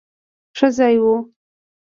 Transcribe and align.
ښه 0.57 0.67
ځای 0.77 0.95
وو. 1.03 1.15